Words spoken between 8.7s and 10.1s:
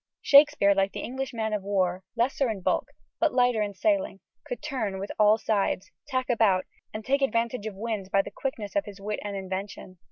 of his wit and invention."